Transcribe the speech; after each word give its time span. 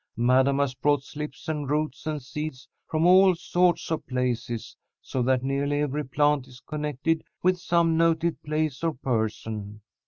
Madam 0.17 0.57
has 0.57 0.73
brought 0.73 1.03
slips 1.03 1.47
and 1.47 1.69
roots 1.69 2.07
and 2.07 2.23
seeds 2.23 2.67
from 2.87 3.05
all 3.05 3.35
sorts 3.35 3.91
of 3.91 4.03
places, 4.07 4.75
so 4.99 5.21
that 5.21 5.43
nearly 5.43 5.79
every 5.79 6.03
plant 6.03 6.47
is 6.47 6.59
connected 6.59 7.23
with 7.43 7.59
some 7.59 7.95
noted 7.95 8.41
place 8.41 8.83
or 8.83 8.95
person. 8.95 9.79